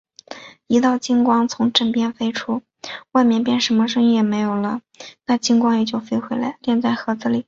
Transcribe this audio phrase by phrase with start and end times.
[0.65, 2.63] 一道金光从枕边飞出，
[3.11, 4.81] 外面便什么声音也没有了，
[5.27, 7.39] 那金光也就飞回来，敛在盒子里。